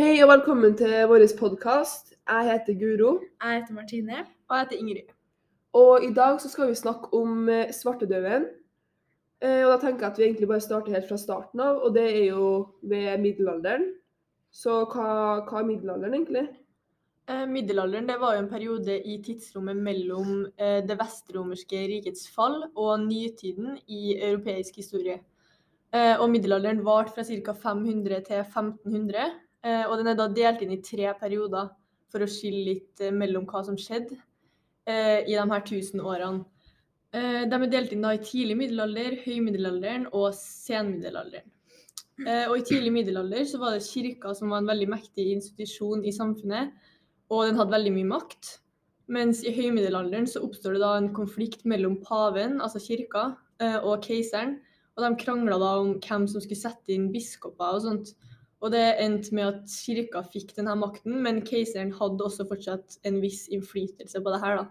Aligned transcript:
Hei 0.00 0.14
og 0.24 0.30
velkommen 0.30 0.72
til 0.80 0.94
vår 1.10 1.26
podkast. 1.36 2.14
Jeg 2.24 2.46
heter 2.46 2.76
Guro. 2.80 3.08
Jeg 3.44 3.56
heter 3.58 3.74
Martine. 3.76 4.22
Og 4.48 4.54
jeg 4.56 4.64
heter 4.64 4.78
Ingrid. 4.80 5.08
Og 5.76 6.04
i 6.06 6.08
dag 6.16 6.38
så 6.40 6.48
skal 6.48 6.70
vi 6.70 6.78
snakke 6.78 7.10
om 7.18 7.50
eh, 7.52 7.68
svartedauden. 7.68 8.46
Eh, 9.44 9.60
og 9.66 9.74
da 9.74 9.76
tenker 9.82 10.06
jeg 10.06 10.14
at 10.14 10.20
vi 10.20 10.24
egentlig 10.24 10.48
bare 10.48 10.64
starter 10.64 10.96
helt 10.96 11.08
fra 11.10 11.18
starten 11.20 11.60
av, 11.60 11.82
og 11.84 11.92
det 11.98 12.06
er 12.06 12.24
jo 12.30 12.46
ved 12.80 13.20
middelalderen. 13.20 13.84
Så 14.48 14.78
hva, 14.86 15.10
hva 15.44 15.60
er 15.60 15.68
middelalderen 15.68 16.16
egentlig? 16.16 16.46
Eh, 17.28 17.44
middelalderen 17.52 18.08
det 18.08 18.16
var 18.24 18.38
jo 18.38 18.46
en 18.46 18.50
periode 18.54 18.96
i 19.04 19.18
tidsrommet 19.26 19.84
mellom 19.90 20.32
eh, 20.56 20.80
det 20.80 20.96
vestromerske 21.02 21.84
rikets 21.92 22.24
fall 22.32 22.62
og 22.70 23.04
nytiden 23.04 23.76
i 23.84 24.16
europeisk 24.16 24.80
historie. 24.80 25.20
Eh, 25.92 26.16
og 26.16 26.30
middelalderen 26.32 26.80
varte 26.88 27.12
fra 27.18 27.28
ca. 27.28 27.58
500 27.68 28.24
til 28.32 28.40
1500, 28.48 29.28
eh, 29.28 29.38
og 29.62 29.98
den 30.00 30.08
er 30.08 30.16
da 30.16 30.26
delt 30.32 30.62
inn 30.64 30.72
i 30.72 30.82
tre 30.84 31.10
perioder 31.20 31.68
for 32.10 32.24
å 32.24 32.30
skille 32.30 32.64
litt 32.66 33.02
eh, 33.04 33.14
mellom 33.14 33.46
hva 33.48 33.62
som 33.66 33.78
skjedde 33.78 34.18
eh, 34.88 35.22
i 35.26 35.36
de 35.36 35.40
her 35.40 35.62
1000 35.62 36.02
årene. 36.02 36.44
Eh, 37.10 37.42
de 37.50 37.56
er 37.56 37.72
delt 37.72 37.94
inn 37.94 38.04
da 38.06 38.14
i 38.14 38.22
tidlig 38.22 38.56
middelalder, 38.58 39.18
høymiddelalderen 39.24 40.08
og 40.12 40.30
senmiddelalderen. 40.36 41.48
Eh, 42.20 42.46
og 42.50 42.58
I 42.58 42.64
tidlig 42.68 42.92
middelalder 42.94 43.46
så 43.48 43.60
var 43.62 43.74
det 43.74 43.86
kirka 43.86 44.34
som 44.36 44.52
var 44.52 44.62
en 44.62 44.70
veldig 44.70 44.90
mektig 44.92 45.30
institusjon 45.34 46.04
i 46.04 46.14
samfunnet, 46.14 46.74
og 47.30 47.46
den 47.46 47.60
hadde 47.60 47.74
veldig 47.74 47.94
mye 47.94 48.10
makt. 48.10 48.56
Mens 49.10 49.40
i 49.42 49.54
høymiddelalderen 49.54 50.28
så 50.30 50.42
oppstår 50.46 50.76
det 50.76 50.82
da 50.84 50.92
en 50.98 51.12
konflikt 51.14 51.64
mellom 51.66 51.96
paven, 52.04 52.60
altså 52.62 52.82
kirka, 52.82 53.32
eh, 53.62 53.78
og 53.80 54.04
keiseren. 54.06 54.58
Og 54.98 55.06
de 55.06 55.10
krangla 55.22 55.56
da 55.58 55.70
om 55.80 55.94
hvem 56.02 56.26
som 56.28 56.42
skulle 56.42 56.58
sette 56.58 56.92
inn 56.92 57.08
biskoper 57.14 57.78
og 57.78 57.82
sånt. 57.86 58.12
Og 58.60 58.74
det 58.74 58.84
endte 59.00 59.32
med 59.36 59.46
at 59.46 59.72
kirka 59.72 60.20
fikk 60.28 60.52
denne 60.56 60.74
makten, 60.76 61.16
men 61.24 61.40
keiseren 61.46 61.94
hadde 61.96 62.26
også 62.26 62.44
fortsatt 62.48 62.98
en 63.08 63.20
viss 63.22 63.46
innflytelse 63.48 64.20
på 64.20 64.34
det 64.34 64.40
her, 64.42 64.60
da. 64.60 64.66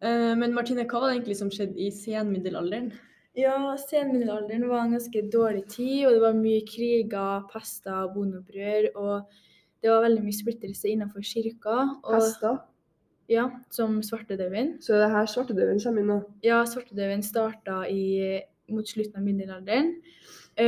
Eh, 0.00 0.34
Men 0.40 0.54
Martine, 0.56 0.86
hva 0.88 1.02
var 1.02 1.10
det 1.10 1.18
egentlig 1.18 1.36
som 1.36 1.50
skjedde 1.52 1.76
i 1.76 1.90
senmiddelalderen? 1.92 2.92
Ja, 3.36 3.76
senmiddelalderen 3.78 4.64
var 4.68 4.86
en 4.86 4.96
ganske 4.96 5.22
dårlig 5.30 5.66
tid, 5.68 6.06
og 6.06 6.16
det 6.16 6.22
var 6.24 6.38
mye 6.38 6.64
kriger, 6.66 7.44
pester, 7.52 8.08
bondeopprør, 8.14 8.88
og 8.96 9.28
det 9.82 9.92
var 9.92 10.02
veldig 10.06 10.24
mye 10.24 10.38
splittelse 10.40 10.90
innenfor 10.90 11.24
kirka. 11.24 11.76
Og, 12.02 12.16
pester? 12.16 12.58
ja, 13.30 13.46
som 13.70 14.00
svartedauden. 14.02 14.78
Så 14.82 14.96
det 14.96 15.06
er 15.06 15.14
her 15.14 15.28
svartedauden 15.30 15.78
kommer 15.84 16.02
inn 16.02 16.10
nå. 16.10 16.18
Ja, 16.42 16.64
svartedauden 16.66 17.22
starta 17.22 17.84
i, 17.86 18.40
mot 18.72 18.88
slutten 18.88 19.20
av 19.20 19.26
middelalderen, 19.28 19.94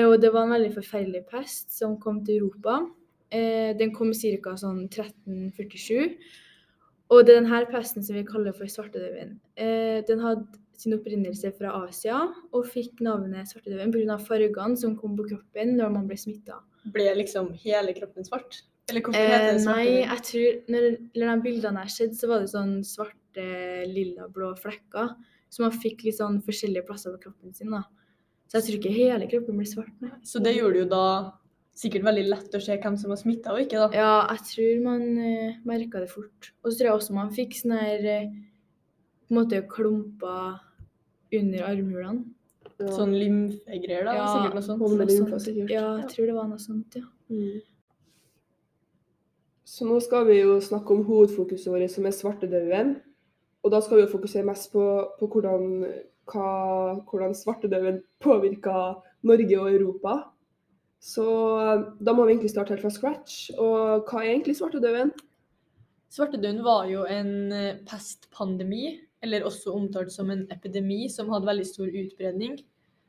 og 0.07 0.21
det 0.23 0.31
var 0.33 0.47
en 0.47 0.55
veldig 0.55 0.73
forferdelig 0.77 1.25
pest 1.31 1.73
som 1.77 1.98
kom 2.01 2.23
til 2.25 2.41
Europa. 2.43 2.79
Eh, 3.33 3.73
Den 3.77 3.93
kom 3.93 4.12
ca. 4.12 4.55
sånn 4.57 4.89
1347. 4.89 6.17
Og 7.12 7.27
det 7.27 7.35
er 7.37 7.41
denne 7.43 7.67
pesten 7.69 8.05
som 8.05 8.17
vi 8.17 8.25
kaller 8.25 8.55
for 8.57 8.65
svartedauden. 8.70 9.39
Eh, 9.57 10.01
Den 10.09 10.20
hadde 10.20 10.47
sin 10.79 10.95
opprinnelse 10.97 11.53
fra 11.59 11.75
Asia 11.87 12.17
og 12.53 12.65
fikk 12.67 13.01
navnet 13.05 13.51
svartedauden 13.51 13.93
pga. 13.93 14.19
fargene 14.19 14.77
som 14.79 14.97
kom 14.97 15.17
på 15.17 15.29
kroppen 15.29 15.77
når 15.77 15.93
man 15.93 16.07
ble 16.09 16.17
smitta. 16.17 16.61
Ble 16.93 17.13
liksom 17.15 17.53
hele 17.55 17.93
kroppen 17.95 18.25
svart? 18.25 18.63
Eller 18.89 19.01
hvorfor 19.03 19.20
Eh, 19.20 19.29
heter 19.31 19.59
det 19.59 19.65
nei, 19.65 19.87
jeg 20.03 20.23
tror 20.29 20.73
når, 20.73 20.89
når 21.15 21.37
de 21.37 21.43
bildene 21.43 21.79
her 21.79 21.87
skjedde, 21.87 22.17
så 22.19 22.29
var 22.29 22.41
det 22.41 22.48
sånn 22.51 22.83
svarte, 22.83 23.87
lilla, 23.87 24.27
blå 24.29 24.55
flekker. 24.59 25.15
Så 25.51 25.61
man 25.61 25.70
fikk 25.70 26.03
litt 26.05 26.17
sånn 26.19 26.43
forskjellige 26.43 26.87
plasser 26.87 27.13
på 27.13 27.23
kroppen 27.29 27.55
sin. 27.55 27.70
da. 27.70 27.83
Så 28.53 28.58
jeg 28.58 28.64
tror 28.67 28.77
ikke 28.83 28.91
hele 28.92 29.27
kroppen 29.31 29.56
blir 29.56 29.69
svart. 29.70 29.95
Nei. 30.05 30.11
Så 30.28 30.42
det 30.45 30.50
gjorde 30.53 30.77
det 30.77 30.83
jo 30.83 30.89
da 30.91 31.06
sikkert 31.81 32.05
veldig 32.05 32.25
lett 32.28 32.56
å 32.58 32.61
se 32.61 32.77
hvem 32.77 32.98
som 33.00 33.14
var 33.14 33.20
smitta 33.22 33.55
og 33.55 33.62
ikke, 33.62 33.81
da. 33.81 33.86
Ja, 33.97 34.11
jeg 34.34 34.45
tror 34.50 34.83
man 34.84 35.06
uh, 35.17 35.55
merka 35.64 36.03
det 36.03 36.11
fort. 36.12 36.50
Og 36.61 36.69
så 36.69 36.75
tror 36.77 36.91
jeg 36.91 36.98
også 36.98 37.17
man 37.17 37.33
fikk 37.33 37.56
sånne 37.56 37.78
her 37.80 38.05
uh, 38.05 38.34
på 39.25 39.33
en 39.33 39.39
måte 39.39 39.62
klumper 39.73 40.61
under 41.33 41.64
armhulene. 41.70 42.27
Ja. 42.77 42.92
Sånn 42.92 43.17
lymfegreier, 43.17 44.05
da. 44.05 44.18
Ja, 44.20 44.29
Sikkert 44.35 44.58
noe 44.58 44.67
sånt. 44.67 44.85
Noe 44.85 45.17
sånt. 45.17 45.48
Ja, 45.73 45.86
jeg 46.02 46.11
tror 46.12 46.29
det 46.29 46.36
var 46.36 46.52
noe 46.52 46.61
sånt, 46.61 47.01
ja. 47.01 47.08
Mm. 47.33 47.62
Så 49.73 49.89
nå 49.89 49.96
skal 50.05 50.29
vi 50.29 50.42
jo 50.42 50.58
snakke 50.61 50.92
om 50.92 51.07
hovedfokuset 51.08 51.73
vårt, 51.73 51.89
som 51.89 52.05
er 52.05 52.12
svartedauden. 52.12 52.98
Og 53.64 53.73
da 53.73 53.80
skal 53.80 53.96
vi 53.96 54.05
jo 54.05 54.12
fokusere 54.12 54.45
mest 54.45 54.68
på, 54.74 54.85
på 55.17 55.29
hvordan, 55.33 55.86
hva, 56.31 57.03
hvordan 57.09 57.35
svartedauden 57.35 58.03
påvirka 58.23 58.95
Norge 59.27 59.59
og 59.61 59.71
Europa. 59.73 60.17
Så 61.03 61.27
eh, 61.59 61.85
da 61.99 62.15
må 62.15 62.25
vi 62.27 62.37
egentlig 62.37 62.53
starte 62.53 62.75
helt 62.75 62.85
fra 62.85 62.93
scratch. 62.95 63.51
Og 63.59 64.07
hva 64.07 64.23
er 64.23 64.37
egentlig 64.37 64.57
svartedauden? 64.59 65.11
Svartedauden 66.13 66.61
var 66.65 66.87
jo 66.91 67.07
en 67.09 67.53
eh, 67.57 67.81
pestpandemi, 67.89 69.01
eller 69.23 69.47
også 69.47 69.73
omtalt 69.75 70.13
som 70.13 70.31
en 70.35 70.45
epidemi, 70.51 71.07
som 71.11 71.31
hadde 71.33 71.49
veldig 71.49 71.67
stor 71.67 71.89
utbredning. 71.89 72.59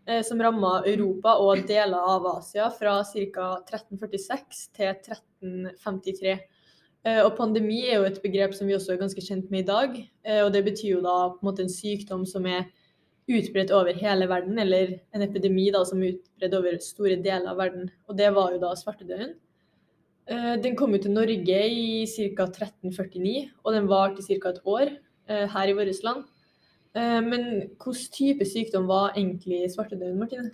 eh, 0.07 0.21
Som 0.23 0.41
ramma 0.41 0.83
Europa 0.87 1.35
og 1.41 1.67
deler 1.67 1.97
av 1.97 2.25
Asia 2.37 2.69
fra 2.69 2.99
ca. 3.03 3.47
1346 3.67 4.67
til 4.73 4.89
1353. 4.93 6.37
Eh, 7.05 7.19
Og 7.25 7.35
pandemi 7.37 7.81
er 7.89 7.99
jo 7.99 8.07
et 8.07 8.21
begrep 8.23 8.53
som 8.55 8.67
vi 8.67 8.77
også 8.77 8.93
er 8.93 9.01
ganske 9.01 9.21
kjent 9.21 9.51
med 9.51 9.65
i 9.65 9.67
dag. 9.67 9.97
Og 10.45 10.53
det 10.53 10.63
betyr 10.63 10.95
jo 10.95 11.01
da 11.03 11.17
på 11.33 11.41
en 11.41 11.49
måte 11.49 11.65
en 11.65 11.69
sykdom 11.73 12.25
som 12.25 12.45
er 12.47 12.69
utbredt 13.29 13.71
over 13.71 13.95
hele 13.95 14.27
verden, 14.27 14.59
eller 14.59 14.97
en 15.15 15.23
epidemi 15.25 15.69
da 15.71 15.83
som 15.87 16.01
er 16.03 16.17
utbredt 16.17 16.57
over 16.57 16.77
store 16.83 17.15
deler 17.23 17.49
av 17.51 17.57
verden. 17.61 17.89
Og 18.09 18.17
det 18.17 18.33
var 18.35 18.51
jo 18.51 18.59
da 18.61 18.73
svartedauden. 18.75 19.35
Eh, 20.27 20.55
Den 20.61 20.75
kom 20.75 20.93
jo 20.93 21.01
til 21.03 21.11
Norge 21.11 21.59
i 21.69 22.05
ca. 22.07 22.45
1349, 22.47 23.49
og 23.63 23.73
den 23.73 23.87
varte 23.87 24.21
i 24.21 24.39
ca. 24.39 24.49
et 24.49 24.61
år 24.65 24.91
eh, 25.29 25.47
her 25.47 25.67
i 25.67 25.73
vårt 25.73 26.03
land. 26.03 26.23
Eh, 26.95 27.21
Men 27.21 27.43
hvilken 27.79 28.11
type 28.11 28.45
sykdom 28.45 28.87
var 28.87 29.13
egentlig 29.15 29.71
svartedauden, 29.71 30.19
Martine? 30.19 30.51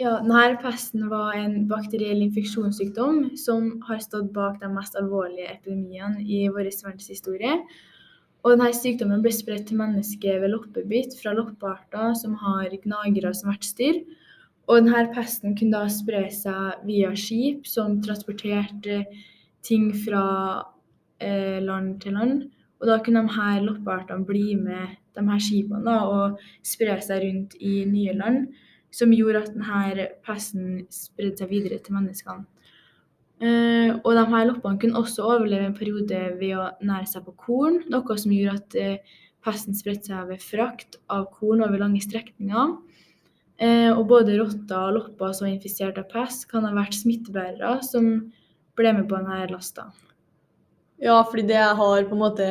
Ja, 0.00 0.16
denne 0.18 0.56
pesten 0.62 1.10
var 1.10 1.34
en 1.36 1.68
bakteriell 1.68 2.22
infeksjonssykdom 2.24 3.36
som 3.36 3.82
har 3.86 3.98
stått 4.00 4.32
bak 4.32 4.60
de 4.60 4.70
mest 4.72 4.96
alvorlige 4.96 5.50
epidemiene 5.52 6.22
i 6.24 6.48
vår 6.48 6.70
verdenshistorie. 6.70 7.58
Og 8.42 8.56
denne 8.56 8.72
sykdommen 8.74 9.22
ble 9.22 9.30
spredt 9.34 9.68
til 9.70 9.78
mennesker 9.78 10.40
ved 10.42 10.50
loppebitt 10.50 11.14
fra 11.20 11.34
loppearter 11.36 12.16
som 12.18 12.34
har 12.40 12.72
gnagere 12.82 13.30
som 13.38 13.52
vertsdyr. 13.52 14.00
Og 14.66 14.80
denne 14.82 15.04
pesten 15.14 15.54
kunne 15.58 15.78
da 15.78 15.90
spre 15.90 16.24
seg 16.34 16.82
via 16.88 17.12
skip 17.18 17.68
som 17.70 18.00
transporterte 18.02 19.04
ting 19.62 19.92
fra 20.04 20.24
eh, 21.22 21.62
land 21.62 22.00
til 22.02 22.18
land. 22.18 22.42
Og 22.82 22.90
da 22.90 22.98
kunne 22.98 23.22
de 23.22 23.36
her 23.36 23.62
loppeartene 23.62 24.26
bli 24.26 24.56
med 24.58 24.98
de 25.14 25.26
her 25.28 25.42
skipene 25.42 25.84
da, 25.86 26.00
og 26.08 26.40
spre 26.66 26.98
seg 27.04 27.22
rundt 27.22 27.54
i 27.62 27.82
nye 27.86 28.14
land 28.18 28.48
som 28.92 29.12
gjorde 29.14 29.44
at 29.44 29.52
denne 29.54 30.08
pesten 30.26 30.82
spredde 30.92 31.38
seg 31.40 31.52
videre 31.52 31.78
til 31.80 31.96
menneskene. 31.96 32.44
Eh, 33.42 33.90
og 33.96 34.12
de 34.14 34.22
her 34.30 34.46
loppene 34.46 34.78
kunne 34.78 35.00
også 35.00 35.24
overleve 35.26 35.66
en 35.66 35.74
periode 35.74 36.20
ved 36.38 36.54
å 36.54 36.68
nære 36.84 37.08
seg 37.10 37.24
på 37.26 37.34
korn, 37.48 37.80
noe 37.90 38.18
som 38.20 38.34
gjorde 38.34 38.60
at 38.60 38.76
uh, 38.78 39.16
pesten 39.42 39.74
spredte 39.74 40.12
seg 40.12 40.28
ved 40.28 40.44
frakt 40.44 41.00
av 41.10 41.26
korn 41.34 41.64
over 41.66 41.82
lange 41.82 42.02
strekninger. 42.04 42.76
Uh, 43.62 43.90
og 43.96 44.06
både 44.12 44.38
rotter 44.38 44.78
og 44.78 44.94
lopper 44.98 45.34
som 45.34 45.48
var 45.48 45.56
infisert 45.56 45.98
av 45.98 46.06
pest, 46.12 46.46
kan 46.50 46.68
ha 46.68 46.72
vært 46.76 47.00
smittebærere 47.00 47.80
som 47.86 48.12
ble 48.78 48.94
med 48.94 49.08
på 49.10 49.18
denne 49.18 49.50
lasta. 49.50 49.90
Ja, 51.02 51.18
fordi 51.26 51.48
det 51.50 51.58
jeg 51.58 51.78
har 51.80 52.06
på 52.06 52.14
en 52.14 52.22
måte 52.22 52.46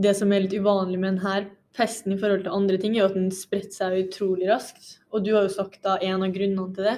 Det 0.00 0.12
som 0.16 0.30
er 0.32 0.44
litt 0.44 0.54
uvanlig 0.54 0.96
med 0.96 1.18
denne 1.18 1.50
pesten 1.76 2.14
i 2.14 2.16
forhold 2.16 2.46
til 2.46 2.54
andre 2.54 2.78
ting, 2.80 2.94
er 2.94 3.02
jo 3.02 3.08
at 3.10 3.16
den 3.18 3.32
spredte 3.34 3.74
seg 3.74 3.98
utrolig 3.98 4.46
raskt. 4.48 4.94
Og 5.12 5.26
du 5.26 5.34
har 5.34 5.44
jo 5.44 5.52
sagt 5.52 5.82
da 5.84 5.98
en 6.00 6.22
av 6.24 6.32
grunnene 6.32 6.70
til 6.76 6.86
det. 6.86 6.94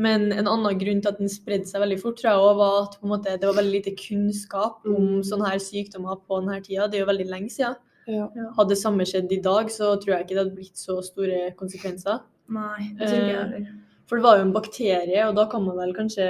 Men 0.00 0.30
en 0.32 0.48
annen 0.48 0.78
grunn 0.80 1.02
til 1.04 1.10
at 1.10 1.18
den 1.20 1.28
spredde 1.28 1.68
seg 1.68 1.82
veldig 1.82 1.98
fort, 2.00 2.16
tror 2.20 2.30
jeg 2.30 2.40
også 2.40 2.56
var 2.60 2.76
at 2.86 2.94
på 3.00 3.06
en 3.08 3.12
måte, 3.12 3.34
det 3.40 3.48
var 3.48 3.58
veldig 3.58 3.74
lite 3.74 3.92
kunnskap 3.98 4.86
om 4.88 5.08
Mm. 5.18 5.22
sånne 5.28 5.50
her 5.50 5.58
sykdommer 5.60 6.20
på 6.24 6.38
denne 6.40 6.60
tida. 6.64 6.86
Det 6.88 6.98
er 7.00 7.04
jo 7.04 7.10
veldig 7.12 7.28
lenge 7.28 7.50
siden. 7.52 7.76
Ja. 8.08 8.28
Hadde 8.56 8.72
det 8.72 8.78
samme 8.80 9.04
skjedd 9.06 9.30
i 9.32 9.40
dag, 9.44 9.68
så 9.70 9.92
tror 10.00 10.14
jeg 10.16 10.24
ikke 10.24 10.34
det 10.34 10.42
hadde 10.44 10.56
blitt 10.56 10.76
så 10.80 10.96
store 11.04 11.50
konsekvenser. 11.58 12.22
Nei, 12.48 12.88
det 12.98 13.06
tror 13.06 13.18
ikke 13.20 13.28
jeg 13.28 13.44
ikke. 13.44 13.52
heller. 13.52 13.76
For 14.08 14.16
det 14.16 14.24
var 14.24 14.38
jo 14.38 14.46
en 14.46 14.52
bakterie, 14.56 15.28
og 15.28 15.36
da 15.36 15.44
kan 15.52 15.62
man 15.64 15.76
vel 15.76 15.92
kanskje 15.94 16.26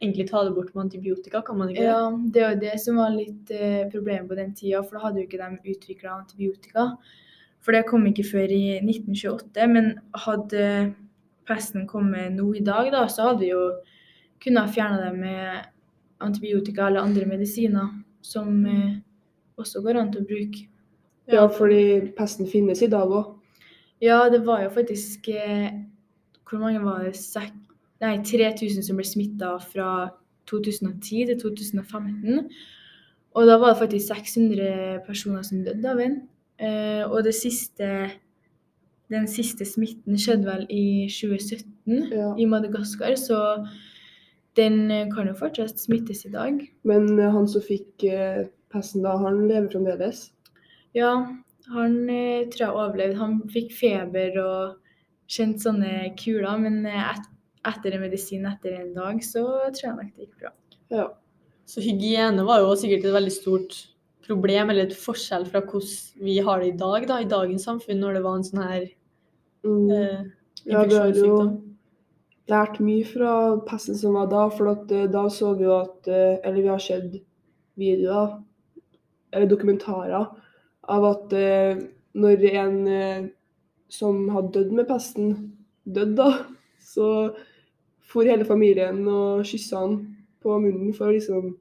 egentlig 0.00 0.28
ta 0.30 0.44
det 0.44 0.54
bort 0.54 0.68
med 0.76 0.84
antibiotika, 0.84 1.40
kan 1.42 1.58
man 1.58 1.70
ikke? 1.72 1.82
Ja, 1.88 2.04
det 2.30 2.42
var 2.44 2.54
det 2.60 2.76
som 2.80 2.96
var 3.00 3.10
litt 3.10 3.50
eh, 3.50 3.88
problemet 3.90 4.28
på 4.28 4.36
den 4.38 4.52
tida, 4.54 4.84
for 4.84 4.94
da 4.98 5.06
hadde 5.08 5.24
jo 5.24 5.26
ikke 5.26 5.40
de 5.42 5.72
utvikla 5.74 6.12
antibiotika. 6.20 6.84
For 7.58 7.72
det 7.74 7.86
kom 7.88 8.06
ikke 8.06 8.22
før 8.28 8.52
i 8.54 8.78
1928, 8.84 9.66
men 9.66 9.90
hadde 10.14 10.94
pesten 11.48 11.86
kom 11.88 12.10
med 12.12 12.36
nå 12.36 12.52
i 12.54 12.64
dag, 12.64 12.90
da, 12.92 13.06
så 13.08 13.30
hadde 13.30 13.46
vi 13.46 13.52
jo 13.52 13.62
kunnet 14.42 14.72
fjerne 14.74 15.00
det 15.02 15.12
med 15.18 15.68
antibiotika 16.24 16.86
eller 16.86 17.06
andre 17.06 17.26
medisiner 17.26 17.90
som 18.22 18.64
eh, 18.66 18.98
også 19.58 19.82
går 19.82 19.98
an 19.98 20.12
til 20.12 20.22
å 20.22 20.28
bruke. 20.28 20.66
ja, 21.28 21.46
fordi 21.46 22.12
pesten 22.16 22.48
finnes 22.48 22.82
i 22.82 22.90
dag 22.90 23.10
òg. 23.10 23.34
Ja, 24.02 24.28
det 24.30 24.44
var 24.46 24.62
jo 24.62 24.70
faktisk 24.70 25.28
eh, 25.28 25.74
Hvor 26.48 26.60
mange 26.62 26.80
var 26.80 27.02
det? 27.04 27.16
Sek 27.18 27.50
nei, 28.00 28.14
3000 28.24 28.84
som 28.86 28.96
ble 28.96 29.04
smitta 29.04 29.56
fra 29.60 30.10
2010 30.48 31.26
til 31.28 31.40
2015. 31.42 32.46
Og 33.36 33.46
da 33.46 33.58
var 33.60 33.74
det 33.74 33.82
faktisk 33.82 34.14
600 34.14 35.02
personer 35.06 35.42
som 35.44 35.64
døde 35.66 35.90
av 35.90 36.00
den. 36.00 36.14
Eh, 36.58 37.04
og 37.04 37.24
det 37.26 37.34
siste, 37.36 38.08
den 39.12 39.28
siste 39.30 39.64
smitten 39.68 40.18
skjedde 40.20 40.46
vel 40.48 40.64
i 40.72 41.08
2017 41.12 42.10
Ja. 42.12 42.32
i 42.36 42.46
Madagaskar, 42.46 43.14
så 43.16 43.38
den 44.58 44.90
eh, 44.90 45.06
kan 45.14 45.28
jo 45.30 45.34
fortsatt 45.38 45.78
smittes 45.80 46.24
i 46.26 46.32
dag. 46.34 46.60
Men 46.84 47.08
eh, 47.18 47.30
han 47.32 47.48
som 47.48 47.62
fikk 47.64 48.04
eh, 48.04 48.46
pesten 48.72 49.04
da, 49.06 49.16
han 49.22 49.46
lever 49.48 49.70
fremdeles. 49.72 50.28
Ja, 50.96 51.14
han 51.72 51.96
eh, 52.10 52.48
tror 52.52 52.64
jeg 52.64 52.74
overlevde. 52.74 53.20
Han 53.20 53.40
fikk 53.52 53.72
feber 53.76 54.36
og 54.42 54.76
kjente 55.28 55.66
sånne 55.68 55.92
kuler, 56.20 56.58
men 56.60 56.82
et, 56.88 57.28
etter 57.68 57.94
en 57.96 58.04
medisin 58.04 58.46
etter 58.48 58.78
en 58.80 58.94
dag, 58.96 59.22
så 59.24 59.44
tror 59.76 59.84
jeg 59.84 59.96
nok 59.98 60.12
det 60.16 60.26
gikk 60.26 60.42
bra. 60.42 60.52
Ja. 60.92 61.08
Så 61.68 61.82
hygiene 61.84 62.46
var 62.48 62.62
jo 62.64 62.72
sikkert 62.80 63.04
et 63.04 63.12
veldig 63.12 63.32
stort 63.34 63.74
problem, 64.24 64.70
eller 64.72 64.88
et 64.88 64.96
forskjell 64.96 65.44
fra 65.48 65.60
hvordan 65.64 66.24
vi 66.24 66.38
har 66.44 66.62
det 66.62 66.70
i 66.72 66.78
dag, 66.80 67.04
da, 67.08 67.18
i 67.20 67.28
dagens 67.28 67.66
samfunn, 67.68 68.00
når 68.00 68.16
det 68.18 68.22
var 68.24 68.38
en 68.38 68.46
sånn 68.48 68.64
her 68.64 68.86
Mm. 69.64 69.90
eh, 69.90 70.20
Ja, 70.64 70.84
vi 70.84 70.94
har 70.98 71.14
jo 71.14 71.38
lært 72.48 72.78
mye 72.80 73.04
fra 73.06 73.32
pesten 73.68 73.96
som 73.98 74.16
var 74.18 74.28
da, 74.30 74.48
for 74.50 74.72
at, 74.72 74.90
eh, 74.92 75.06
da 75.10 75.28
så 75.30 75.54
vi 75.58 75.64
jo 75.64 75.74
at 75.78 76.08
eh, 76.08 76.38
Eller 76.44 76.62
vi 76.62 76.68
har 76.68 76.78
sett 76.82 77.18
videoer, 77.78 78.42
eller 79.32 79.46
dokumentarer, 79.46 80.26
av 80.88 81.04
at 81.04 81.32
når 82.14 82.44
en 82.48 83.30
som 83.92 84.28
hadde 84.32 84.52
dødd 84.56 84.72
med 84.72 84.88
pesten, 84.88 85.34
døde, 85.84 86.16
da, 86.16 86.30
så 86.94 87.34
for 88.08 88.24
hele 88.24 88.44
familien 88.48 89.04
og 89.06 89.44
kyssa 89.46 89.84
han 89.84 89.98
på 90.42 90.58
munnen 90.58 90.94
for 90.96 91.10
å 91.10 91.14
liksom 91.14 91.52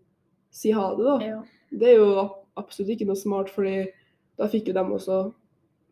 si 0.50 0.72
ha 0.72 0.90
det, 0.96 1.06
da. 1.06 1.18
Ja. 1.26 1.40
Det 1.70 1.92
er 1.92 2.00
jo 2.00 2.28
absolutt 2.58 2.96
ikke 2.96 3.10
noe 3.10 3.20
smart, 3.20 3.52
fordi 3.54 3.84
da 4.40 4.48
fikk 4.50 4.72
jo 4.72 4.78
dem 4.78 4.94
også 4.96 5.20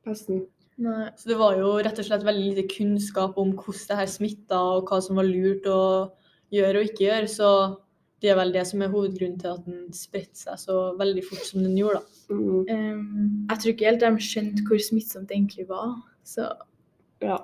pesten. 0.08 0.46
Nei. 0.84 1.08
Så 1.16 1.30
det 1.32 1.38
var 1.40 1.56
jo 1.56 1.72
rett 1.80 2.00
og 2.02 2.08
slett 2.08 2.26
veldig 2.28 2.50
lite 2.50 2.68
kunnskap 2.68 3.38
om 3.40 3.54
hvordan 3.56 3.90
det 3.92 4.00
her 4.02 4.12
smitta, 4.12 4.60
og 4.60 4.90
hva 4.90 5.00
som 5.04 5.20
var 5.20 5.28
lurt 5.28 5.68
å 5.72 5.82
gjøre 6.54 6.82
og 6.82 6.90
ikke 6.90 7.06
gjøre. 7.08 7.32
Så 7.32 7.50
det 8.24 8.32
er 8.32 8.40
vel 8.40 8.54
det 8.56 8.66
som 8.68 8.84
er 8.84 8.92
hovedgrunnen 8.92 9.40
til 9.40 9.54
at 9.54 9.66
den 9.68 9.90
spredte 9.96 10.40
seg 10.40 10.60
så 10.60 10.78
veldig 11.00 11.24
fort 11.30 11.48
som 11.48 11.64
den 11.64 11.78
gjorde. 11.80 12.02
da. 12.02 12.36
Mm. 12.36 12.70
Um, 12.70 13.48
jeg 13.52 13.60
tror 13.62 13.74
ikke 13.74 13.90
helt 13.90 14.06
de 14.06 14.28
skjønte 14.28 14.66
hvor 14.68 14.82
smittsomt 14.82 15.30
det 15.30 15.38
egentlig 15.40 15.68
var. 15.72 16.00
Så 16.24 16.50
Ja. 17.24 17.44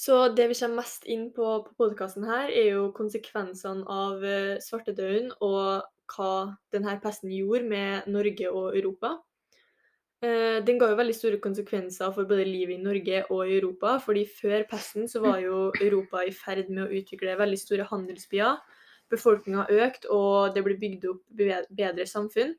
Så 0.00 0.28
det 0.32 0.46
vi 0.48 0.54
kommer 0.56 0.80
mest 0.80 1.04
inn 1.04 1.26
på 1.36 1.46
på 1.66 1.74
podkasten 1.76 2.24
her, 2.24 2.48
er 2.48 2.70
jo 2.72 2.92
konsekvensene 2.96 3.84
av 3.84 4.24
eh, 4.24 4.56
svartedauden 4.64 5.28
og 5.44 5.82
hva 6.14 6.56
denne 6.72 6.94
pesten 7.02 7.30
gjorde 7.30 7.68
med 7.68 8.08
Norge 8.08 8.48
og 8.48 8.76
Europa. 8.78 9.18
Eh, 10.20 10.60
Den 10.64 10.78
ga 10.78 10.90
jo 10.90 10.98
veldig 10.98 11.14
store 11.16 11.38
konsekvenser 11.40 12.12
for 12.12 12.28
både 12.28 12.44
livet 12.44 12.76
i 12.76 12.82
Norge 12.82 13.22
og 13.30 13.46
i 13.46 13.56
Europa. 13.56 13.98
fordi 13.98 14.26
før 14.28 14.66
pesten 14.68 15.08
så 15.08 15.20
var 15.20 15.40
jo 15.40 15.72
Europa 15.80 16.24
i 16.26 16.30
ferd 16.30 16.68
med 16.68 16.84
å 16.84 16.92
utvikle 16.92 17.38
veldig 17.38 17.58
store 17.58 17.84
handelsbyer. 17.88 18.58
Befolkninga 19.10 19.66
økte, 19.70 20.10
og 20.10 20.54
det 20.54 20.62
ble 20.64 20.76
bygd 20.76 21.06
opp 21.08 21.22
bedre 21.34 22.06
samfunn. 22.06 22.54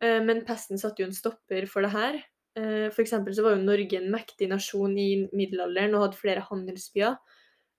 Eh, 0.00 0.20
Men 0.22 0.44
pesten 0.44 0.78
satte 0.78 1.02
jo 1.02 1.06
en 1.06 1.12
stopper 1.12 1.66
for 1.66 1.82
det 1.82 1.90
her. 1.90 2.14
Eh, 2.56 2.88
eksempel 2.90 3.34
så 3.34 3.42
var 3.42 3.56
jo 3.56 3.64
Norge 3.64 3.96
en 3.96 4.10
mektig 4.10 4.48
nasjon 4.48 4.96
i 4.96 5.28
middelalderen 5.32 5.94
og 5.94 6.02
hadde 6.02 6.22
flere 6.22 6.40
handelsbyer. 6.40 7.18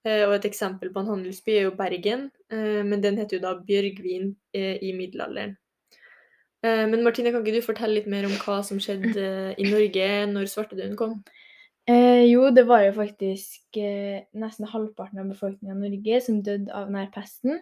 Og 0.06 0.36
et 0.36 0.46
eksempel 0.46 0.94
på 0.94 1.00
en 1.00 1.08
handelsby 1.08 1.52
er 1.58 1.64
jo 1.64 1.72
Bergen, 1.72 2.30
men 2.52 3.02
den 3.02 3.18
heter 3.18 3.38
jo 3.38 3.42
da 3.42 3.56
Bjørgvin 3.58 4.36
i 4.54 4.94
middelalderen. 4.94 5.58
Eh, 6.66 6.86
Men 6.90 7.04
Martine, 7.06 7.32
kan 7.34 7.44
ikke 7.46 7.60
du 7.60 7.66
fortelle 7.66 8.00
litt 8.00 8.10
mer 8.12 8.26
om 8.28 8.36
hva 8.42 8.60
som 8.66 8.80
skjedde 8.82 9.22
eh, 9.22 9.56
i 9.62 9.68
Norge 9.70 10.12
når 10.32 10.50
svartedauden 10.52 10.98
kom? 11.00 11.20
eh, 11.88 12.24
jo, 12.26 12.48
det 12.56 12.66
var 12.70 12.86
jo 12.88 12.94
faktisk 12.96 13.78
eh, 13.78 14.24
nesten 14.34 14.70
halvparten 14.72 15.22
av 15.22 15.30
befolkningen 15.34 15.84
i 15.84 15.90
Norge 15.90 16.22
som 16.26 16.42
døde 16.46 16.74
av 16.74 16.90
denne 16.90 17.06
pesten. 17.14 17.60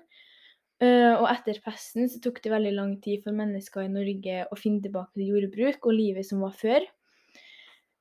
Eh, 0.83 1.13
og 1.15 1.27
etter 1.29 1.59
pesten 1.63 2.09
så 2.11 2.19
tok 2.23 2.41
det 2.43 2.51
veldig 2.53 2.73
lang 2.75 2.93
tid 3.03 3.23
for 3.25 3.35
mennesker 3.35 3.85
i 3.85 3.91
Norge 3.91 4.43
å 4.51 4.59
finne 4.59 4.83
tilbake 4.83 5.13
til 5.17 5.33
jordbruk 5.33 5.85
og 5.85 5.97
livet 5.97 6.27
som 6.27 6.43
var 6.43 6.55
før. 6.59 6.87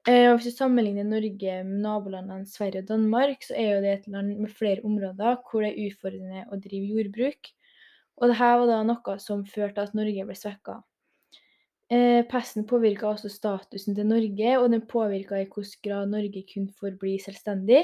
Eh, 0.09 0.27
og 0.33 0.39
hvis 0.39 0.51
du 0.51 0.57
sammenligner 0.57 1.07
Norge 1.07 1.59
med 1.67 1.83
nabolandene 1.85 2.49
Sverige 2.51 2.83
og 2.83 2.89
Danmark, 2.91 3.45
så 3.47 3.55
er 3.59 3.69
jo 3.77 3.83
det 3.85 3.93
et 3.93 4.09
land 4.11 4.33
med 4.43 4.51
flere 4.51 4.83
områder 4.87 5.37
hvor 5.47 5.63
det 5.63 5.73
er 5.75 5.91
utfordrende 5.91 6.47
å 6.51 6.59
drive 6.63 6.95
jordbruk. 6.97 7.53
Og 8.19 8.31
dette 8.33 8.49
var 8.63 8.67
da 8.71 8.81
noe 8.87 9.19
som 9.23 9.45
førte 9.47 9.79
til 9.79 9.87
at 9.87 9.95
Norge 9.99 10.27
ble 10.27 10.39
svekka. 10.39 10.81
Eh, 11.93 12.23
pesten 12.25 12.65
påvirka 12.65 13.11
også 13.11 13.29
statusen 13.29 13.97
til 13.97 14.06
Norge, 14.09 14.53
og 14.59 14.71
den 14.73 14.85
påvirka 14.89 15.37
i 15.37 15.44
hvilken 15.44 15.83
grad 15.85 16.09
Norge 16.09 16.44
kunne 16.49 16.73
forbli 16.81 17.19
selvstendig. 17.21 17.83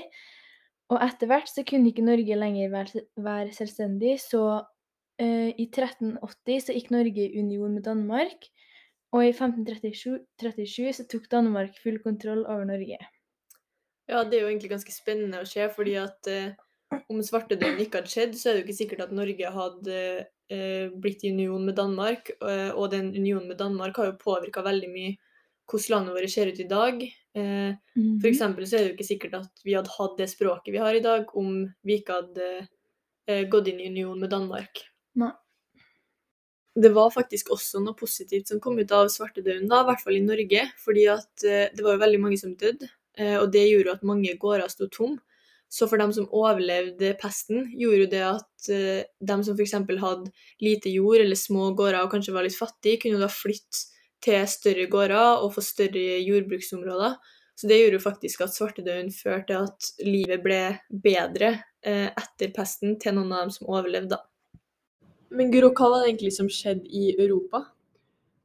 Og 0.88 1.02
etter 1.04 1.28
hvert 1.28 1.50
så 1.50 1.64
kunne 1.68 1.90
ikke 1.90 2.06
Norge 2.06 2.38
lenger 2.38 2.70
være, 2.72 3.52
selvstendig, 3.52 4.14
så 4.22 4.62
eh, 5.20 5.52
i 5.52 5.66
1380 5.68 6.64
så 6.64 6.76
gikk 6.78 6.88
Norge 6.94 7.26
i 7.26 7.42
union 7.42 7.74
med 7.74 7.84
Danmark. 7.84 8.48
Og 9.12 9.26
i 9.26 9.34
1537 9.34 10.24
37 10.40 10.96
så 10.96 11.04
tok 11.08 11.28
Danmark 11.32 11.76
full 11.82 12.00
kontroll 12.00 12.46
over 12.46 12.64
Norge. 12.64 12.96
Ja, 14.08 14.24
det 14.24 14.38
er 14.38 14.46
jo 14.46 14.48
egentlig 14.48 14.72
ganske 14.72 14.92
spennende 14.92 15.42
å 15.44 15.48
se, 15.48 15.68
fordi 15.76 15.98
at 16.00 16.32
eh, 16.32 16.56
om 17.12 17.20
svartedauden 17.24 17.84
ikke 17.84 18.00
hadde 18.00 18.12
skjedd, 18.12 18.36
så 18.40 18.48
er 18.48 18.56
det 18.56 18.62
jo 18.62 18.66
ikke 18.68 18.80
sikkert 18.80 19.04
at 19.04 19.16
Norge 19.16 19.52
hadde 19.52 20.02
blitt 20.48 21.24
i 21.24 21.30
union 21.32 21.64
med 21.64 21.76
Danmark. 21.76 22.30
eh, 22.40 22.70
og 22.70 22.90
den 22.90 23.10
unionen 23.12 23.48
med 23.48 23.58
Danmark 23.58 23.96
har 23.96 24.06
jo 24.06 24.20
påvirka 24.22 24.62
veldig 24.64 24.88
mye 24.92 25.16
hvordan 25.68 25.90
landet 25.92 26.14
vårt 26.14 26.30
ser 26.30 26.46
ut 26.48 26.60
i 26.60 26.68
dag. 26.68 27.02
Eh, 27.36 27.72
for 28.22 28.28
eksempel 28.28 28.66
så 28.66 28.76
er 28.76 28.84
det 28.84 28.90
jo 28.90 28.96
ikke 28.96 29.08
sikkert 29.08 29.34
at 29.42 29.64
vi 29.64 29.76
hadde 29.76 29.92
hatt 29.98 30.16
det 30.18 30.30
språket 30.30 30.72
vi 30.72 30.80
har 30.82 30.94
i 30.94 31.04
dag, 31.04 31.28
om 31.36 31.66
vi 31.84 31.98
ikke 32.00 32.20
hadde 32.22 32.48
eh, 33.28 33.44
gått 33.50 33.68
inn 33.68 33.82
i 33.82 33.90
union 33.90 34.18
med 34.20 34.32
Danmark. 34.32 34.82
Nei. 35.20 35.32
Det 36.78 36.92
var 36.94 37.10
faktisk 37.10 37.50
også 37.50 37.82
noe 37.82 37.96
positivt 37.98 38.48
som 38.48 38.60
kom 38.62 38.78
ut 38.78 38.92
av 38.94 39.08
svartedauden, 39.10 39.66
da, 39.68 39.82
i 39.82 39.88
hvert 39.88 40.04
fall 40.04 40.16
i 40.16 40.24
Norge. 40.24 40.64
Fordi 40.84 41.08
at 41.10 41.44
eh, 41.44 41.68
det 41.74 41.84
var 41.84 41.96
jo 41.96 42.04
veldig 42.04 42.20
mange 42.22 42.40
som 42.40 42.54
døde, 42.56 42.88
eh, 43.18 43.36
og 43.40 43.50
det 43.52 43.66
gjorde 43.68 43.98
at 43.98 44.06
mange 44.06 44.36
gårder 44.40 44.70
sto 44.72 44.88
tom. 44.94 45.18
Så 45.68 45.88
for 45.88 46.00
dem 46.00 46.12
som 46.16 46.28
overlevde 46.32 47.12
pesten, 47.20 47.66
gjorde 47.76 48.04
jo 48.04 48.10
det 48.12 48.24
at 48.24 48.68
uh, 48.72 49.00
dem 49.30 49.44
som 49.44 49.58
f.eks. 49.58 49.76
hadde 49.76 50.32
lite 50.64 50.92
jord 50.92 51.20
eller 51.20 51.38
små 51.38 51.72
gårder 51.76 52.00
og 52.02 52.12
kanskje 52.14 52.34
var 52.36 52.46
litt 52.46 52.56
fattige, 52.56 53.02
kunne 53.02 53.18
jo 53.18 53.24
da 53.24 53.32
flytte 53.32 53.84
til 54.24 54.46
større 54.50 54.88
gårder 54.90 55.44
og 55.44 55.52
få 55.54 55.62
større 55.62 56.22
jordbruksområder. 56.24 57.18
Så 57.58 57.66
det 57.66 57.80
gjorde 57.80 57.98
jo 57.98 58.06
faktisk 58.06 58.42
at 58.46 58.54
svartedauden 58.54 59.12
førte 59.12 59.50
til 59.50 59.66
at 59.66 60.06
livet 60.06 60.42
ble 60.42 60.62
bedre 61.04 61.52
uh, 61.58 62.08
etter 62.08 62.52
pesten 62.54 62.96
til 63.02 63.18
noen 63.18 63.34
av 63.34 63.46
dem 63.46 63.54
som 63.58 63.70
overlevde. 63.70 64.16
da. 64.16 64.24
Men 65.28 65.50
Guro, 65.52 65.74
hva 65.76 65.90
var 65.92 66.00
det 66.00 66.12
egentlig 66.14 66.32
som 66.38 66.48
skjedde 66.48 66.88
i 66.88 67.10
Europa? 67.18 67.66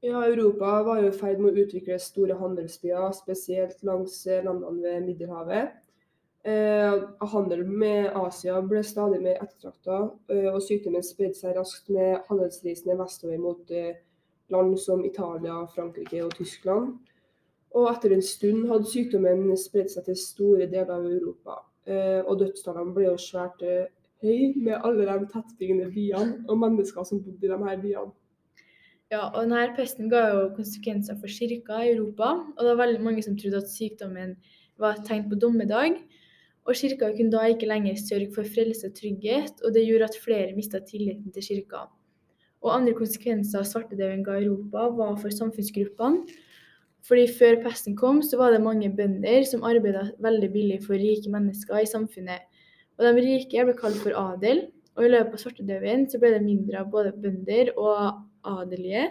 Ja, 0.03 0.25
Europa 0.27 0.81
var 0.83 0.99
jo 0.99 1.07
i 1.07 1.15
ferd 1.15 1.39
med 1.39 1.55
å 1.55 1.63
utvikle 1.63 1.95
store 2.01 2.35
handelsbyer, 2.35 3.13
spesielt 3.15 3.85
langs 3.87 4.17
eh, 4.27 4.41
landene 4.43 4.83
ved 4.83 5.05
Middelhavet. 5.05 5.77
Eh, 6.43 6.93
handel 7.31 7.61
med 7.63 8.11
Asia 8.19 8.57
ble 8.67 8.81
stadig 8.83 9.21
mer 9.23 9.37
ettertrakta, 9.39 9.99
eh, 10.27 10.49
og 10.51 10.59
sykdommen 10.65 11.03
spredde 11.05 11.37
seg 11.39 11.55
raskt 11.55 11.87
med 11.95 12.17
handelsreisende 12.27 12.97
vestover 12.99 13.39
mot 13.39 13.71
eh, 13.71 13.93
land 14.51 14.73
som 14.79 15.05
Italia, 15.07 15.61
Frankrike 15.71 16.19
og 16.25 16.33
Tyskland. 16.35 16.97
Og 17.73 17.87
etter 17.89 18.13
en 18.13 18.21
stund 18.21 18.67
hadde 18.69 18.89
sykdommen 18.91 19.53
spredt 19.57 19.93
seg 19.93 20.03
til 20.09 20.19
store 20.19 20.67
deler 20.67 20.91
av 20.93 21.07
Europa. 21.07 21.61
Eh, 21.87 22.19
og 22.27 22.41
dødstallene 22.41 22.91
ble 22.95 23.07
jo 23.07 23.15
svært 23.19 23.63
eh, 23.63 23.87
høye 24.23 24.51
med 24.55 24.83
alle 24.83 25.07
de 25.07 25.29
tettbyggende 25.31 25.87
byene 25.95 26.43
og 26.49 26.59
mennesker 26.59 27.07
som 27.07 27.21
bodde 27.23 27.47
i 27.47 27.53
de 27.53 27.59
her 27.63 27.79
byene. 27.81 28.11
Ja, 29.11 29.29
og 29.29 29.43
denne 29.45 29.63
pesten 29.77 30.09
ga 30.09 30.25
jo 30.31 30.43
konsekvenser 30.57 31.15
for 31.21 31.31
kirka 31.31 31.83
i 31.83 31.93
Europa, 31.93 32.33
og 32.55 32.59
det 32.59 32.71
var 32.71 32.83
veldig 32.83 33.01
mange 33.05 33.23
som 33.23 33.35
trodde 33.37 33.59
at 33.61 33.71
sykdommen 33.71 34.35
var 34.81 34.97
et 34.97 35.07
tegn 35.07 35.27
på 35.29 35.39
dommedag. 35.39 35.99
Og 36.63 36.77
kirka 36.79 37.09
kunne 37.11 37.33
da 37.33 37.43
ikke 37.51 37.67
lenger 37.67 37.99
sørge 37.99 38.29
for 38.35 38.47
frelse 38.47 38.87
og 38.87 38.95
trygghet, 38.95 39.59
og 39.65 39.73
det 39.75 39.83
gjorde 39.87 40.07
at 40.07 40.21
flere 40.23 40.55
mista 40.55 40.79
tilliten 40.79 41.33
til 41.35 41.43
kirka. 41.43 41.87
Og 42.63 42.75
andre 42.75 42.93
konsekvenser 42.95 43.65
svartedauden 43.67 44.23
ga 44.23 44.37
Europa, 44.39 44.87
var 44.95 45.17
for 45.19 45.33
samfunnsgruppene. 45.33 46.23
Fordi 47.03 47.25
før 47.35 47.57
pesten 47.65 47.97
kom, 47.99 48.21
så 48.23 48.37
var 48.39 48.53
det 48.53 48.61
mange 48.63 48.87
bønder 48.95 49.43
som 49.43 49.65
arbeida 49.67 50.05
veldig 50.23 50.49
billig 50.53 50.77
for 50.85 50.95
rike 50.95 51.31
mennesker 51.31 51.81
i 51.83 51.89
samfunnet. 51.89 52.45
Og 52.95 53.03
de 53.03 53.25
rike 53.25 53.65
ble 53.67 53.75
kalt 53.75 53.99
for 53.99 54.15
adel, 54.15 54.69
og 54.95 55.03
i 55.03 55.11
løpet 55.11 55.35
av 55.35 55.41
svartedauden 55.41 56.07
så 56.07 56.21
ble 56.21 56.31
det 56.35 56.45
mindre 56.45 56.79
av 56.79 56.91
både 56.93 57.11
bønder 57.19 57.73
og 57.75 58.23
adelige. 58.47 59.09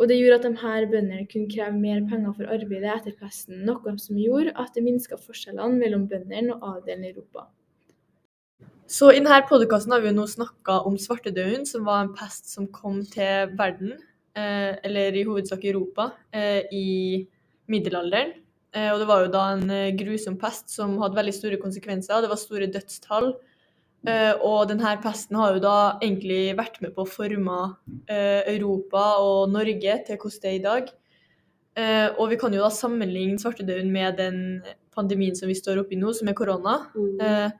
Og 0.00 0.08
det 0.08 0.16
gjorde 0.16 0.38
at 0.40 0.46
de 0.46 0.62
her 0.62 0.86
bøndene 0.88 1.26
kunne 1.28 1.50
kreve 1.52 1.76
mer 1.76 2.00
penger 2.08 2.32
for 2.32 2.48
arbeidet 2.48 2.92
etter 2.94 3.16
pesten, 3.20 3.58
noe 3.68 3.92
som 4.00 4.16
gjorde 4.16 4.54
at 4.56 4.72
det 4.72 4.84
minska 4.86 5.18
forskjellene 5.20 5.76
mellom 5.76 6.06
bøndene 6.08 6.56
og 6.56 6.78
adelen 6.78 7.04
i 7.04 7.10
Europa. 7.12 7.50
Så 8.90 9.12
i 9.12 9.20
denne 9.20 9.42
podkasten 9.46 9.92
har 9.94 10.00
vi 10.02 10.08
jo 10.08 10.16
nå 10.16 10.24
snakka 10.26 10.80
om 10.88 10.96
svartedauden, 10.98 11.68
som 11.68 11.84
var 11.86 12.00
en 12.02 12.14
pest 12.16 12.48
som 12.50 12.66
kom 12.72 13.04
til 13.12 13.52
verden, 13.60 13.92
eh, 14.34 14.72
eller 14.82 15.14
i 15.14 15.26
hovedsak 15.28 15.68
Europa, 15.68 16.10
eh, 16.32 16.64
i 16.72 17.28
middelalderen. 17.68 18.32
Eh, 18.72 18.88
og 18.92 19.00
det 19.02 19.06
var 19.06 19.24
jo 19.24 19.30
da 19.34 19.44
en 19.52 19.70
eh, 19.70 19.92
grusom 19.98 20.36
pest 20.40 20.70
som 20.70 20.96
hadde 21.02 21.18
veldig 21.18 21.34
store 21.34 21.60
konsekvenser. 21.62 22.22
Det 22.22 22.30
var 22.32 22.40
store 22.40 22.70
dødstall. 22.70 23.32
Eh, 24.08 24.32
og 24.40 24.70
denne 24.70 24.94
pesten 25.04 25.36
har 25.36 25.56
jo 25.56 25.62
da 25.62 25.76
egentlig 26.00 26.54
vært 26.56 26.78
med 26.80 26.94
på 26.96 27.04
å 27.04 27.10
forme 27.10 27.58
eh, 28.08 28.46
Europa 28.54 29.02
og 29.20 29.50
Norge 29.52 29.98
til 30.06 30.16
hvordan 30.16 30.44
det 30.44 30.50
er 30.50 30.56
i 30.56 30.62
dag. 30.64 30.92
Eh, 31.80 32.06
og 32.16 32.30
vi 32.32 32.38
kan 32.40 32.54
jo 32.56 32.62
da 32.64 32.70
sammenligne 32.72 33.40
svartedauden 33.40 33.90
med 33.92 34.16
den 34.20 34.38
pandemien 34.96 35.36
som 35.36 35.50
vi 35.50 35.58
står 35.58 35.82
oppi 35.82 36.00
nå, 36.00 36.14
som 36.16 36.30
er 36.30 36.38
korona. 36.38 36.78
Mm. 36.96 37.52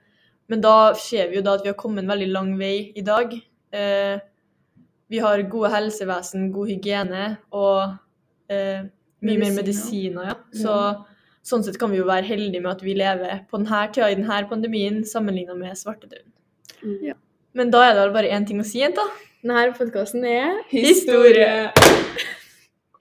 Men 0.50 0.64
da 0.64 0.92
ser 0.98 1.28
vi 1.30 1.38
jo 1.38 1.44
da 1.46 1.58
at 1.58 1.66
vi 1.66 1.70
har 1.70 1.78
kommet 1.78 2.02
en 2.02 2.10
veldig 2.10 2.30
lang 2.32 2.56
vei 2.58 2.90
i 2.98 3.04
dag. 3.06 3.36
Vi 5.10 5.20
har 5.22 5.42
gode 5.52 5.70
helsevesen, 5.70 6.48
god 6.50 6.72
hygiene 6.72 7.22
og 7.54 7.94
mye 8.50 9.38
mer 9.38 9.54
Medisiner. 9.54 9.60
medisiner. 9.60 10.32
Ja. 10.32 10.36
Så 10.58 10.74
sånn 11.46 11.64
sett 11.64 11.78
kan 11.80 11.92
vi 11.92 12.00
jo 12.00 12.08
være 12.08 12.28
heldige 12.28 12.62
med 12.62 12.72
at 12.74 12.84
vi 12.84 12.96
lever 12.98 13.44
på 13.50 13.60
denne 13.60 13.82
tida 13.94 14.10
i 14.10 14.18
denne 14.18 14.42
pandemien 14.50 15.00
sammenlignet 15.08 15.58
med 15.58 15.78
svartedauden. 15.78 16.28
Mm. 16.82 16.98
Ja. 17.10 17.16
Men 17.56 17.72
da 17.74 17.84
er 17.88 17.96
det 17.98 18.10
bare 18.14 18.30
én 18.30 18.46
ting 18.46 18.60
å 18.62 18.66
si, 18.66 18.82
jenta. 18.82 19.06
Denne 19.42 19.70
podkasten 19.76 20.26
er 20.28 20.60
Historie! 20.72 21.72